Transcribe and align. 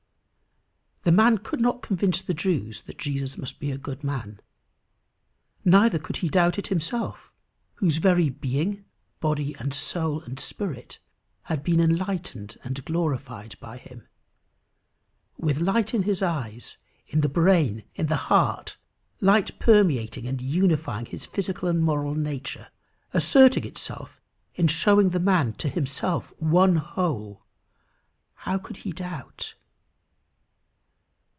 The 1.03 1.11
man 1.11 1.39
could 1.39 1.59
not 1.59 1.81
convince 1.81 2.21
the 2.21 2.33
Jews 2.35 2.83
that 2.83 2.99
Jesus 2.99 3.35
must 3.35 3.59
be 3.59 3.71
a 3.71 3.77
good 3.77 4.03
man; 4.03 4.39
neither 5.65 5.97
could 5.97 6.17
he 6.17 6.29
doubt 6.29 6.59
it 6.59 6.67
himself, 6.67 7.33
whose 7.77 7.97
very 7.97 8.29
being, 8.29 8.85
body 9.19 9.55
and 9.55 9.73
soul 9.73 10.21
and 10.21 10.39
spirit, 10.39 10.99
had 11.45 11.63
been 11.63 11.79
enlightened 11.81 12.55
and 12.63 12.85
glorified 12.85 13.55
by 13.59 13.77
him. 13.79 14.07
With 15.39 15.59
light 15.59 15.95
in 15.95 16.03
the 16.03 16.23
eyes, 16.23 16.77
in 17.07 17.21
the 17.21 17.27
brain, 17.27 17.83
in 17.95 18.05
the 18.05 18.15
heart, 18.29 18.77
light 19.19 19.57
permeating 19.57 20.27
and 20.27 20.39
unifying 20.39 21.07
his 21.07 21.25
physical 21.25 21.67
and 21.67 21.83
moral 21.83 22.13
nature, 22.13 22.67
asserting 23.11 23.63
itself 23.65 24.21
in 24.53 24.67
showing 24.67 25.09
the 25.09 25.19
man 25.19 25.53
to 25.53 25.67
himself 25.67 26.31
one 26.39 26.75
whole 26.75 27.43
how 28.35 28.59
could 28.59 28.77
he 28.85 28.91
doubt! 28.91 29.55